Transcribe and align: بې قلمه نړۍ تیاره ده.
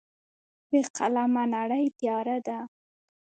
بې 0.69 0.81
قلمه 0.95 1.43
نړۍ 1.55 1.85
تیاره 1.99 2.37
ده. 2.47 2.57